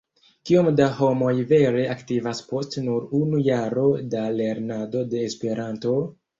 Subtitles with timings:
[0.49, 5.97] Kiom da homoj vere aktivas post nur unu jaro da lernado de Esperanto?